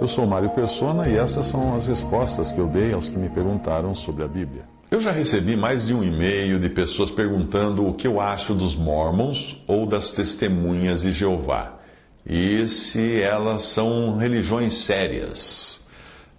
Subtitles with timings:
[0.00, 3.28] Eu sou Mário Persona e essas são as respostas que eu dei aos que me
[3.28, 4.62] perguntaram sobre a Bíblia.
[4.88, 8.76] Eu já recebi mais de um e-mail de pessoas perguntando o que eu acho dos
[8.76, 11.80] Mormons ou das Testemunhas de Jeová
[12.24, 15.84] e se elas são religiões sérias.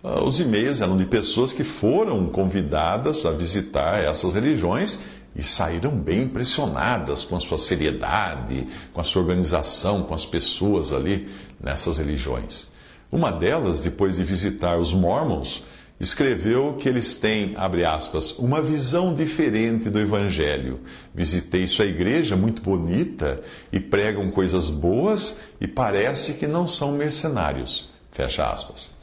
[0.02, 5.02] Ah, os e-mails eram de pessoas que foram convidadas a visitar essas religiões
[5.36, 10.94] e saíram bem impressionadas com a sua seriedade, com a sua organização, com as pessoas
[10.94, 11.28] ali
[11.60, 12.69] nessas religiões.
[13.12, 15.64] Uma delas, depois de visitar os Mormons,
[16.00, 20.80] escreveu que eles têm, abre aspas, uma visão diferente do Evangelho.
[21.14, 27.90] Visitei sua igreja, muito bonita, e pregam coisas boas e parece que não são mercenários.
[28.12, 28.98] Fecha aspas.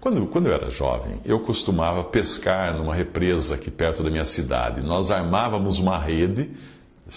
[0.00, 4.80] Quando, quando eu era jovem, eu costumava pescar numa represa aqui perto da minha cidade.
[4.80, 6.50] Nós armávamos uma rede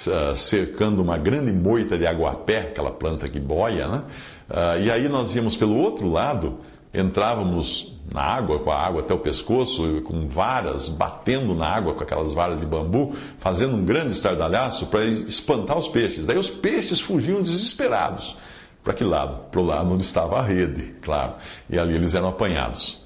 [0.08, 4.04] ah, cercando uma grande moita de aguapé, aquela planta que boia, né?
[4.50, 6.60] Ah, e aí nós íamos pelo outro lado,
[6.94, 12.04] entrávamos na água, com a água até o pescoço, com varas, batendo na água com
[12.04, 16.26] aquelas varas de bambu, fazendo um grande estardalhaço para espantar os peixes.
[16.26, 18.36] Daí os peixes fugiam desesperados.
[18.84, 19.44] Para que lado?
[19.52, 21.34] Para o lado onde estava a rede, claro.
[21.70, 23.00] E ali eles eram apanhados.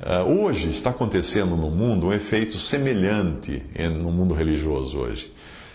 [0.00, 3.62] Uh, hoje está acontecendo no mundo um efeito semelhante
[4.00, 5.32] no mundo religioso hoje.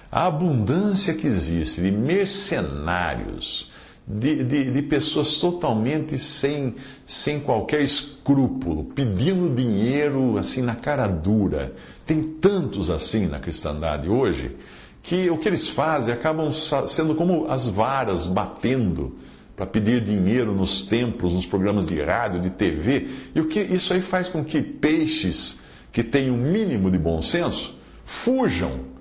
[0.09, 3.69] A abundância que existe de mercenários,
[4.07, 11.73] de, de, de, pessoas totalmente sem, sem qualquer escrúpulo, pedindo dinheiro assim na cara dura.
[12.05, 14.57] Tem tantos assim na cristandade hoje,
[15.01, 19.15] que o que eles fazem acabam sendo como as varas batendo
[19.55, 23.07] para pedir dinheiro nos templos, nos programas de rádio, de TV.
[23.33, 25.61] E o que isso aí faz com que peixes
[25.91, 28.92] que têm um mínimo de bom senso fujam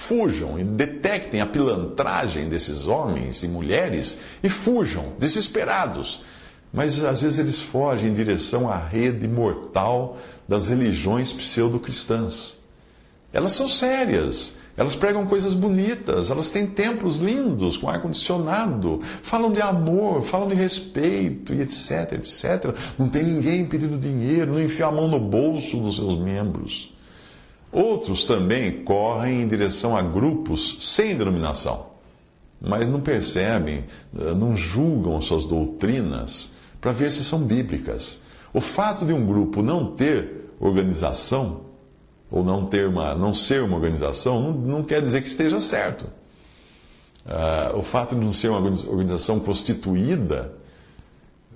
[0.00, 6.22] Fujam e detectem a pilantragem desses homens e mulheres e fujam, desesperados.
[6.72, 10.16] Mas às vezes eles fogem em direção à rede mortal
[10.48, 12.56] das religiões pseudo-cristãs.
[13.30, 19.60] Elas são sérias, elas pregam coisas bonitas, elas têm templos lindos, com ar-condicionado, falam de
[19.60, 22.74] amor, falam de respeito e etc, etc.
[22.98, 26.90] Não tem ninguém pedindo dinheiro, não enfia a mão no bolso dos seus membros.
[27.72, 31.86] Outros também correm em direção a grupos sem denominação,
[32.60, 33.84] mas não percebem,
[34.18, 38.24] eh, não julgam suas doutrinas para ver se são bíblicas.
[38.52, 41.60] O fato de um grupo não ter organização,
[42.30, 46.06] ou não, ter uma, não ser uma organização, não, não quer dizer que esteja certo.
[47.24, 50.52] Uh, o fato de não ser uma organização constituída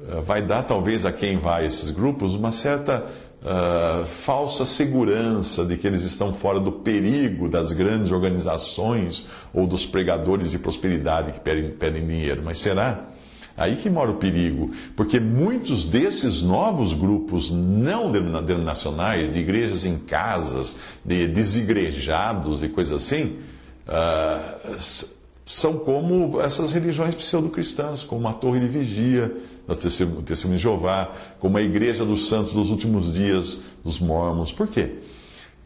[0.01, 3.07] uh, vai dar talvez a quem vai a esses grupos uma certa
[3.45, 9.85] uh, falsa segurança de que eles estão fora do perigo das grandes organizações ou dos
[9.85, 12.43] pregadores de prosperidade que pedem, pedem dinheiro.
[12.45, 13.09] Mas será?
[13.57, 19.97] Aí que mora o perigo, porque muitos desses novos grupos não denominacionais, de igrejas em
[19.97, 23.39] casas, de desigrejados e coisas assim,
[23.87, 25.15] uh,
[25.47, 29.33] são como essas religiões pseudo-cristãs, como a torre de vigia,
[29.67, 29.77] do
[30.23, 34.53] Testemunho de Jeová, como a Igreja dos Santos dos Últimos Dias, dos Mormons.
[34.53, 34.99] Por quê?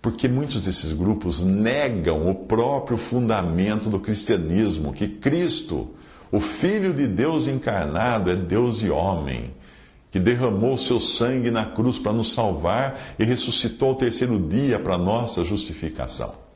[0.00, 5.88] Porque muitos desses grupos negam o próprio fundamento do cristianismo, que Cristo,
[6.30, 9.52] o Filho de Deus encarnado, é Deus e homem,
[10.10, 14.96] que derramou seu sangue na cruz para nos salvar e ressuscitou ao terceiro dia para
[14.96, 16.47] nossa justificação.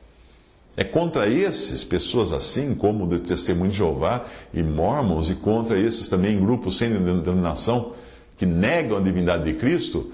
[0.75, 6.07] É contra esses, pessoas assim, como o Testemunho de Jeová e Mormons, e contra esses
[6.07, 7.93] também grupos sem denominação,
[8.37, 10.11] que negam a divindade de Cristo,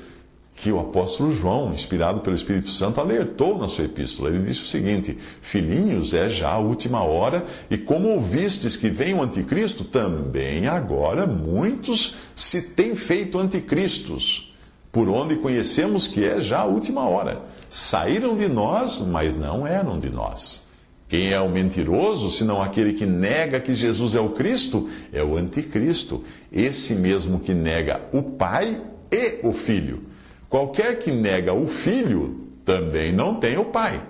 [0.61, 4.29] que o apóstolo João, inspirado pelo Espírito Santo, alertou na sua epístola.
[4.29, 9.13] Ele disse o seguinte: Filhinhos, é já a última hora, e como ouvistes que vem
[9.13, 14.48] o anticristo, também agora muitos se têm feito anticristos,
[14.91, 17.41] por onde conhecemos que é já a última hora.
[17.69, 20.67] Saíram de nós, mas não eram de nós.
[21.07, 24.89] Quem é o mentiroso, senão aquele que nega que Jesus é o Cristo?
[25.11, 28.79] É o anticristo, esse mesmo que nega o Pai
[29.11, 30.03] e o Filho.
[30.47, 34.03] Qualquer que nega o Filho também não tem o Pai.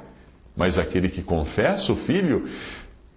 [0.56, 2.46] Mas aquele que confessa o Filho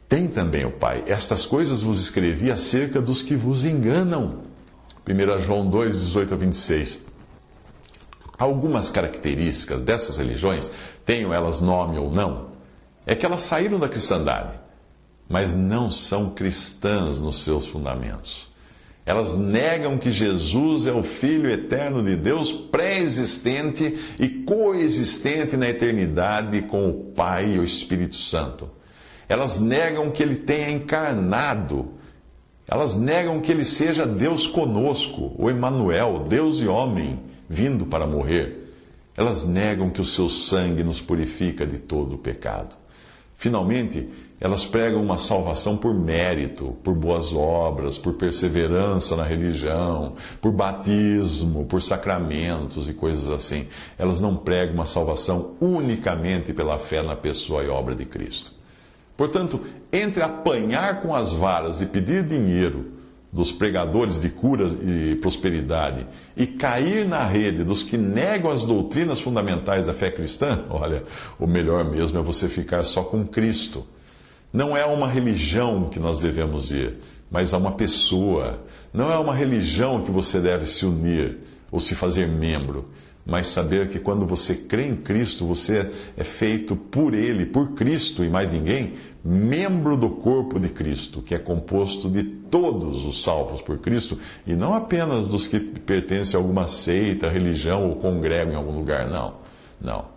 [0.08, 1.02] tem também o Pai.
[1.08, 4.42] Estas coisas vos escrevi acerca dos que vos enganam.
[5.08, 7.11] 1 João 2, 18 a 26.
[8.42, 10.72] Algumas características dessas religiões,
[11.06, 12.48] tenham elas nome ou não,
[13.06, 14.58] é que elas saíram da cristandade,
[15.28, 18.48] mas não são cristãs nos seus fundamentos.
[19.06, 26.62] Elas negam que Jesus é o Filho eterno de Deus, pré-existente e coexistente na eternidade
[26.62, 28.68] com o Pai e o Espírito Santo.
[29.28, 31.92] Elas negam que ele tenha encarnado.
[32.66, 38.74] Elas negam que ele seja Deus conosco, o Emanuel, Deus e homem, vindo para morrer.
[39.16, 42.76] Elas negam que o seu sangue nos purifica de todo o pecado.
[43.36, 44.08] Finalmente,
[44.40, 51.66] elas pregam uma salvação por mérito, por boas obras, por perseverança na religião, por batismo,
[51.66, 53.66] por sacramentos e coisas assim.
[53.98, 58.52] Elas não pregam uma salvação unicamente pela fé na pessoa e obra de Cristo.
[59.16, 59.60] Portanto,
[59.92, 63.01] entre apanhar com as varas e pedir dinheiro
[63.32, 66.06] dos pregadores de cura e prosperidade
[66.37, 71.05] e cair na rede dos que negam as doutrinas fundamentais da fé cristã, olha,
[71.38, 73.87] o melhor mesmo é você ficar só com Cristo.
[74.52, 76.99] Não é uma religião que nós devemos ir,
[77.31, 78.61] mas a uma pessoa.
[78.93, 81.38] Não é uma religião que você deve se unir
[81.70, 82.90] ou se fazer membro,
[83.25, 88.23] mas saber que quando você crê em Cristo, você é feito por Ele, por Cristo
[88.23, 88.93] e mais ninguém,
[89.24, 94.54] membro do corpo de Cristo, que é composto de todos os salvos por Cristo e
[94.54, 99.34] não apenas dos que pertencem a alguma seita, religião ou congregam em algum lugar, não.
[99.80, 100.12] Não.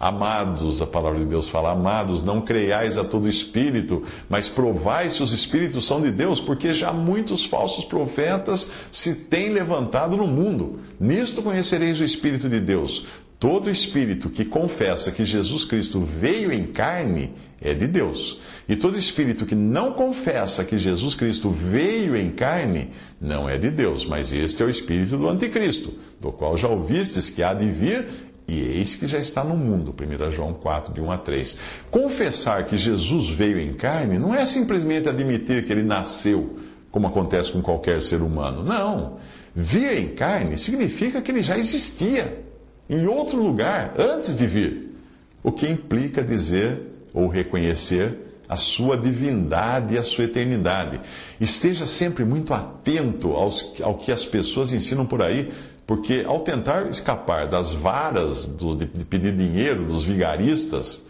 [0.00, 5.22] Amados, a palavra de Deus fala, amados, não creiais a todo espírito, mas provai se
[5.24, 10.78] os espíritos são de Deus, porque já muitos falsos profetas se têm levantado no mundo.
[11.00, 13.06] Nisto conhecereis o Espírito de Deus.
[13.38, 18.40] Todo espírito que confessa que Jesus Cristo veio em carne é de Deus.
[18.68, 22.90] E todo espírito que não confessa que Jesus Cristo veio em carne
[23.20, 27.30] não é de Deus, mas este é o espírito do anticristo, do qual já ouvistes
[27.30, 28.06] que há de vir
[28.48, 29.94] e eis que já está no mundo.
[29.94, 31.60] 1 João 4, de 1 a 3.
[31.92, 36.58] Confessar que Jesus veio em carne não é simplesmente admitir que ele nasceu,
[36.90, 38.64] como acontece com qualquer ser humano.
[38.64, 39.18] Não.
[39.54, 42.47] Vir em carne significa que ele já existia
[42.88, 44.94] em outro lugar antes de vir.
[45.42, 46.80] O que implica dizer
[47.12, 51.00] ou reconhecer a sua divindade e a sua eternidade.
[51.38, 55.52] Esteja sempre muito atento aos, ao que as pessoas ensinam por aí,
[55.86, 61.06] porque ao tentar escapar das varas do, de, de pedir dinheiro dos vigaristas,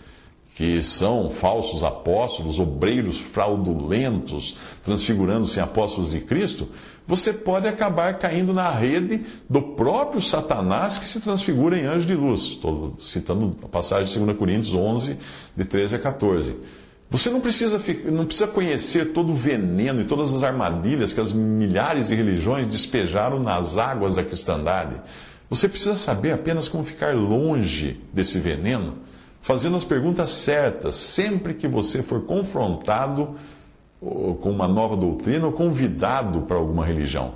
[0.57, 4.57] que são falsos apóstolos, obreiros fraudulentos,
[4.89, 6.67] transfigurando-se em apóstolos de Cristo,
[7.07, 12.15] você pode acabar caindo na rede do próprio Satanás que se transfigura em anjo de
[12.15, 12.43] luz.
[12.43, 15.19] Estou citando a passagem de 2 Coríntios 11,
[15.55, 16.57] de 13 a 14.
[17.11, 17.81] Você não precisa,
[18.11, 22.67] não precisa conhecer todo o veneno e todas as armadilhas que as milhares de religiões
[22.67, 25.01] despejaram nas águas da cristandade.
[25.51, 28.99] Você precisa saber apenas como ficar longe desse veneno,
[29.41, 33.37] fazendo as perguntas certas sempre que você for confrontado
[34.01, 37.35] com uma nova doutrina ou convidado para alguma religião.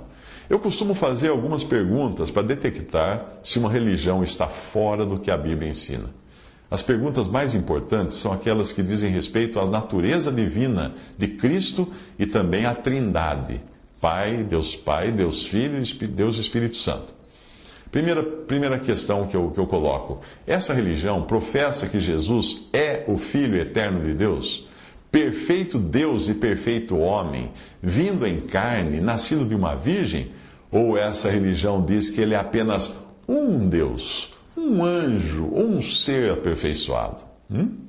[0.49, 5.37] Eu costumo fazer algumas perguntas para detectar se uma religião está fora do que a
[5.37, 6.09] Bíblia ensina.
[6.69, 11.87] As perguntas mais importantes são aquelas que dizem respeito à natureza divina de Cristo
[12.17, 13.61] e também à Trindade:
[14.01, 17.13] Pai, Deus Pai, Deus Filho e Deus Espírito Santo.
[17.91, 23.17] Primeira, primeira questão que eu, que eu coloco: essa religião professa que Jesus é o
[23.17, 24.67] Filho eterno de Deus?
[25.13, 30.31] Perfeito Deus e perfeito homem, vindo em carne, nascido de uma virgem?
[30.71, 37.21] Ou essa religião diz que ele é apenas um Deus, um anjo um ser aperfeiçoado?
[37.49, 37.83] Hum?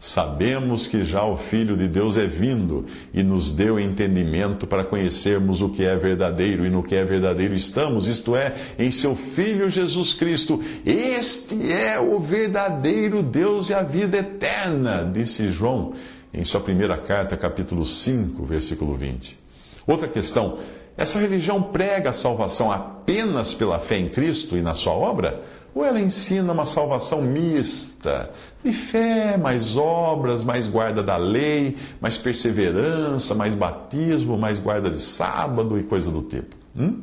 [0.00, 5.60] Sabemos que já o Filho de Deus é vindo e nos deu entendimento para conhecermos
[5.60, 9.68] o que é verdadeiro e no que é verdadeiro estamos, isto é, em seu Filho
[9.68, 10.60] Jesus Cristo.
[10.84, 15.92] Este é o verdadeiro Deus e a vida eterna, disse João
[16.32, 19.38] em sua primeira carta, capítulo 5, versículo 20.
[19.86, 20.58] Outra questão:
[20.96, 25.42] essa religião prega a salvação apenas pela fé em Cristo e na sua obra?
[25.74, 28.30] Ou ela ensina uma salvação mista,
[28.62, 35.00] de fé, mais obras, mais guarda da lei, mais perseverança, mais batismo, mais guarda de
[35.00, 36.54] sábado e coisa do tipo?
[36.76, 37.00] Hum?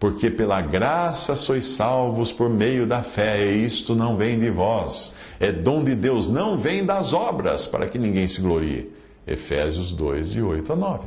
[0.00, 5.14] Porque pela graça sois salvos por meio da fé, e isto não vem de vós
[5.40, 8.92] é dom de Deus, não vem das obras, para que ninguém se glorie.
[9.26, 11.06] Efésios 2, de 8 a 9.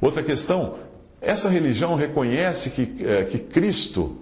[0.00, 0.74] Outra questão,
[1.20, 4.18] essa religião reconhece que, é, que Cristo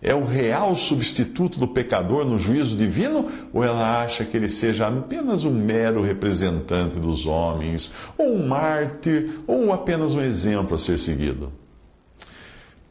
[0.00, 3.30] é o real substituto do pecador no juízo divino?
[3.52, 9.40] Ou ela acha que ele seja apenas um mero representante dos homens, ou um mártir,
[9.46, 11.52] ou apenas um exemplo a ser seguido?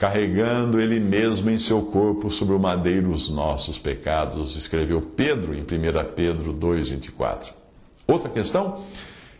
[0.02, 5.62] Carregando ele mesmo em seu corpo sobre o madeiro os nossos pecados, escreveu Pedro em
[5.62, 5.66] 1
[6.16, 7.50] Pedro 2,24.
[8.08, 8.82] Outra questão?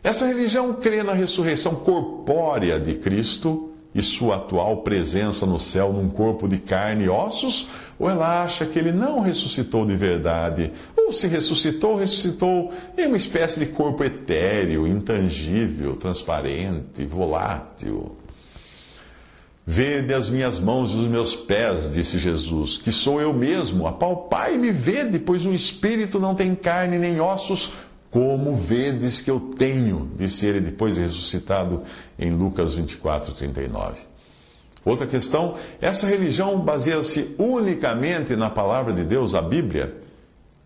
[0.04, 6.10] Essa religião crê na ressurreição corpórea de Cristo e sua atual presença no céu num
[6.10, 7.68] corpo de carne e ossos?
[7.98, 10.72] Ou ela acha que ele não ressuscitou de verdade?
[10.96, 18.21] Ou se ressuscitou, ressuscitou em uma espécie de corpo etéreo, intangível, transparente, volátil?
[19.74, 23.88] Vede as minhas mãos e os meus pés, disse Jesus, que sou eu mesmo.
[23.88, 27.72] Apalpai e me vede, pois o espírito não tem carne nem ossos,
[28.10, 31.84] como vedes que eu tenho, disse ele depois de ressuscitado
[32.20, 34.02] em Lucas 24, 39.
[34.84, 39.96] Outra questão, essa religião baseia-se unicamente na palavra de Deus, a Bíblia,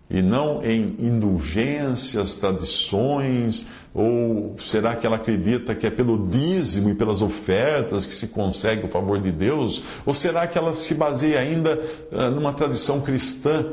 [0.10, 6.96] e não em indulgências, tradições, ou será que ela acredita que é pelo dízimo e
[6.96, 9.82] pelas ofertas que se consegue o favor de Deus?
[10.06, 13.66] Ou será que ela se baseia ainda uh, numa tradição cristã?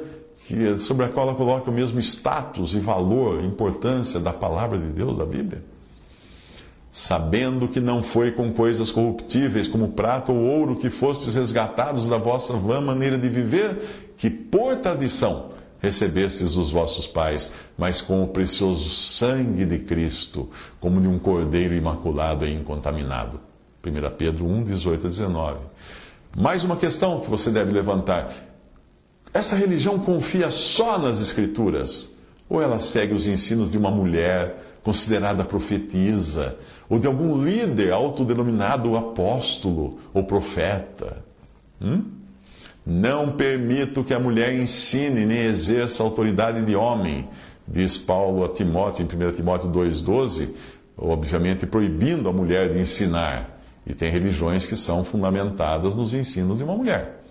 [0.47, 4.89] que, sobre a qual ela coloca o mesmo status e valor, importância da palavra de
[4.89, 5.63] Deus, da Bíblia.
[6.91, 12.19] Sabendo que não foi com coisas corruptíveis, como prata ou ouro, que fostes resgatados da
[12.19, 15.52] vossa vã maneira de viver, que por tradição
[15.83, 20.49] recebestes dos vossos pais, mas com o precioso sangue de Cristo,
[20.81, 23.41] como de um cordeiro imaculado e incontaminado.
[23.85, 25.59] 1 Pedro 1, 18 a 19.
[26.37, 28.33] Mais uma questão que você deve levantar.
[29.35, 32.17] Essa religião confia só nas Escrituras?
[32.49, 36.57] Ou ela segue os ensinos de uma mulher considerada profetisa,
[36.89, 41.25] ou de algum líder autodenominado apóstolo ou profeta?
[41.81, 42.22] Hum?
[42.85, 47.29] Não permito que a mulher ensine nem exerça autoridade de homem,
[47.67, 50.51] diz Paulo a Timóteo em 1 Timóteo 2,12,
[50.99, 53.61] obviamente proibindo a mulher de ensinar.
[53.87, 57.23] E tem religiões que são fundamentadas nos ensinos de uma mulher.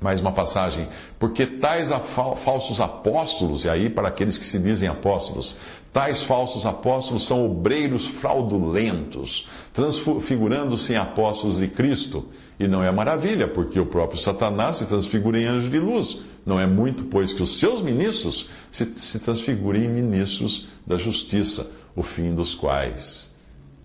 [0.00, 0.88] Mais uma passagem.
[1.18, 1.90] Porque tais
[2.36, 5.56] falsos apóstolos, e aí para aqueles que se dizem apóstolos,
[5.92, 12.28] tais falsos apóstolos são obreiros fraudulentos, transfigurando-se em apóstolos de Cristo.
[12.58, 16.20] E não é maravilha, porque o próprio Satanás se transfigura em anjo de luz.
[16.44, 21.70] Não é muito, pois, que os seus ministros se, se transfigurem em ministros da justiça,
[21.94, 23.34] o fim dos quais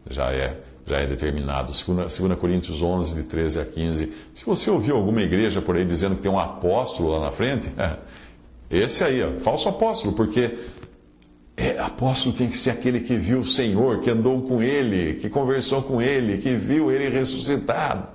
[0.09, 1.71] já é já é determinado.
[1.71, 4.13] 2 Coríntios 11, de 13 a 15.
[4.33, 7.71] Se você ouviu alguma igreja por aí dizendo que tem um apóstolo lá na frente,
[8.69, 10.57] esse aí, ó, falso apóstolo, porque
[11.55, 15.29] é, apóstolo tem que ser aquele que viu o Senhor, que andou com ele, que
[15.29, 18.10] conversou com ele, que viu ele ressuscitado.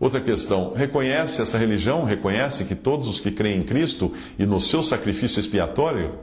[0.00, 4.58] Outra questão, reconhece essa religião, reconhece que todos os que creem em Cristo e no
[4.58, 6.14] seu sacrifício expiatório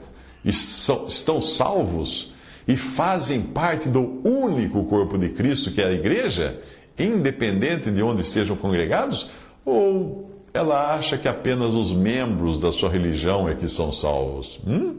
[0.44, 2.32] estão salvos
[2.66, 6.60] e fazem parte do único corpo de Cristo, que é a igreja,
[6.98, 9.30] independente de onde estejam congregados?
[9.64, 14.60] Ou ela acha que apenas os membros da sua religião é que são salvos?
[14.66, 14.96] Hum?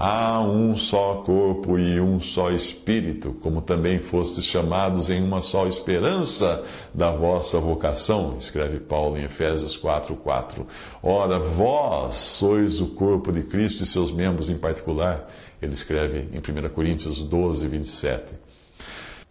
[0.00, 5.66] Há um só corpo e um só espírito, como também fostes chamados em uma só
[5.66, 6.62] esperança
[6.94, 10.64] da vossa vocação, escreve Paulo em Efésios 4:4.
[11.02, 15.28] Ora, vós sois o corpo de Cristo e seus membros em particular.
[15.60, 18.36] Ele escreve em 1 Coríntios 12, 27.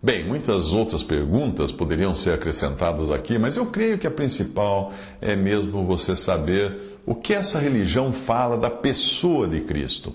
[0.04, 5.34] Bem, muitas outras perguntas poderiam ser acrescentadas aqui, mas eu creio que a principal é
[5.34, 10.14] mesmo você saber o que essa religião fala da pessoa de Cristo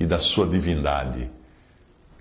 [0.00, 1.30] e da sua divindade.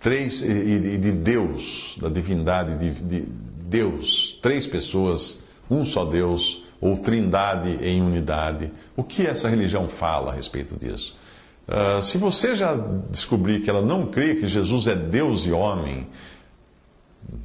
[0.01, 4.37] Três, e, de Deus, da divindade de, de Deus.
[4.41, 8.71] Três pessoas, um só Deus, ou trindade em unidade.
[8.95, 11.17] O que essa religião fala a respeito disso?
[11.67, 12.75] Uh, se você já
[13.09, 16.07] descobrir que ela não crê que Jesus é Deus e homem,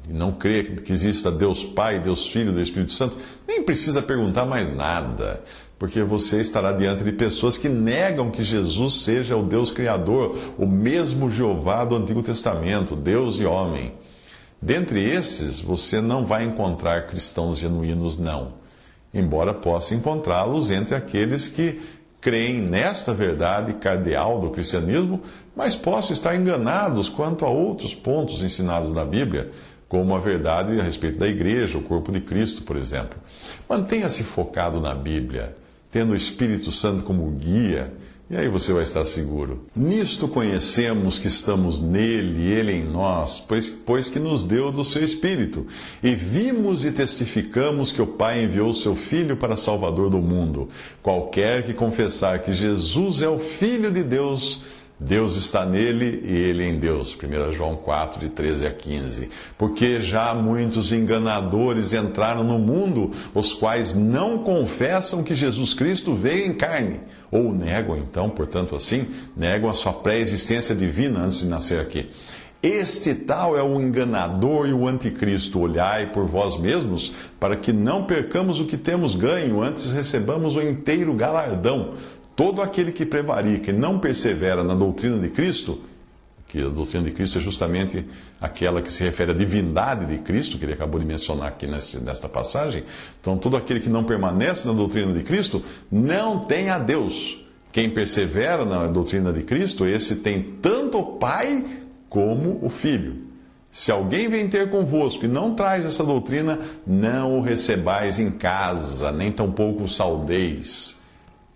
[0.08, 4.74] não crê que exista Deus Pai, Deus Filho, Deus Espírito Santo, nem precisa perguntar mais
[4.74, 5.42] nada,
[5.78, 10.66] porque você estará diante de pessoas que negam que Jesus seja o Deus Criador, o
[10.66, 13.92] mesmo Jeová do Antigo Testamento, Deus e homem.
[14.62, 18.54] Dentre esses, você não vai encontrar cristãos genuínos, não.
[19.12, 21.80] Embora possa encontrá-los entre aqueles que
[22.20, 25.20] creem nesta verdade cardeal do cristianismo,
[25.54, 29.50] mas possam estar enganados quanto a outros pontos ensinados na Bíblia,
[29.86, 33.18] como a verdade a respeito da igreja, o corpo de Cristo, por exemplo.
[33.68, 35.54] Mantenha-se focado na Bíblia,
[35.94, 37.94] tendo o Espírito Santo como guia,
[38.28, 39.66] E aí você vai estar seguro.
[39.76, 45.04] Nisto conhecemos que estamos nele ele em nós, pois, pois que nos deu do seu
[45.04, 45.66] Espírito.
[46.02, 50.68] E vimos e testificamos que o Pai enviou o seu Filho para Salvador do mundo.
[51.02, 54.62] Qualquer que confessar que Jesus é o Filho de Deus,
[55.04, 57.14] Deus está nele e ele em Deus.
[57.14, 59.28] 1 João 4, de 13 a 15.
[59.58, 66.46] Porque já muitos enganadores entraram no mundo, os quais não confessam que Jesus Cristo veio
[66.46, 67.00] em carne.
[67.30, 69.06] Ou negam, então, portanto, assim,
[69.36, 72.08] negam a sua pré-existência divina antes de nascer aqui.
[72.62, 75.60] Este tal é o enganador e o anticristo.
[75.60, 80.62] Olhai por vós mesmos, para que não percamos o que temos ganho, antes recebamos o
[80.62, 81.92] inteiro galardão.
[82.36, 85.80] Todo aquele que prevarica e não persevera na doutrina de Cristo,
[86.46, 88.04] que a doutrina de Cristo é justamente
[88.40, 92.28] aquela que se refere à divindade de Cristo, que ele acabou de mencionar aqui nesta
[92.28, 92.84] passagem.
[93.20, 97.40] Então, todo aquele que não permanece na doutrina de Cristo não tem a Deus.
[97.72, 101.64] Quem persevera na doutrina de Cristo, esse tem tanto o Pai
[102.08, 103.24] como o Filho.
[103.72, 109.10] Se alguém vem ter convosco e não traz essa doutrina, não o recebais em casa,
[109.10, 111.02] nem tampouco o saudeis.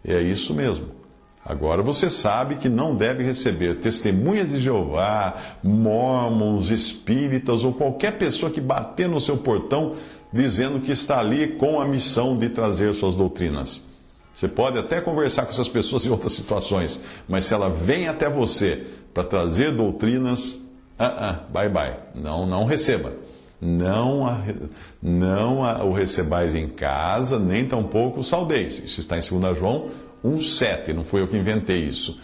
[0.05, 0.99] É isso mesmo.
[1.45, 8.52] Agora você sabe que não deve receber testemunhas de Jeová, mormons, espíritas ou qualquer pessoa
[8.52, 9.95] que bater no seu portão
[10.31, 13.87] dizendo que está ali com a missão de trazer suas doutrinas.
[14.35, 18.28] Você pode até conversar com essas pessoas em outras situações, mas se ela vem até
[18.28, 20.55] você para trazer doutrinas,
[21.00, 23.14] uh -uh, bye bye, não, não receba.
[23.61, 24.25] Não,
[25.02, 28.78] não o recebais em casa, nem tampouco o saudeis.
[28.78, 29.90] Isso está em 2 João
[30.25, 32.19] 1,7, não foi eu que inventei isso.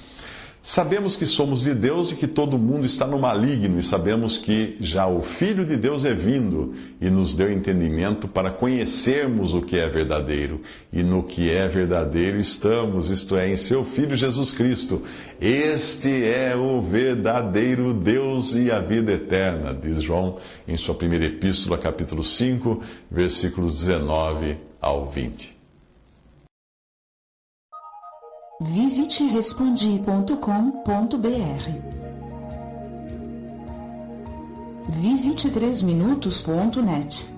[0.67, 4.79] Sabemos que somos de Deus e que todo mundo está no maligno, e sabemos que
[4.81, 9.77] já o Filho de Deus é vindo e nos deu entendimento para conhecermos o que
[9.77, 10.63] é verdadeiro.
[10.91, 15.03] E no que é verdadeiro estamos, isto é, em seu Filho Jesus Cristo.
[15.39, 21.77] Este é o verdadeiro Deus e a vida eterna, diz João em sua primeira epístola,
[21.77, 22.81] capítulo 5,
[23.11, 25.64] versículos 19 ao 20.
[28.61, 30.05] Visite respondi.com.br.
[34.91, 37.29] Visite 3minutos.net.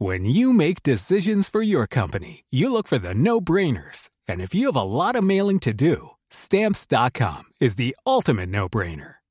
[0.00, 4.10] When you make decisions for your company, you look for the no-brainers.
[4.28, 9.17] And if you have a lot of mailing to do, stamps.com is the ultimate no-brainer.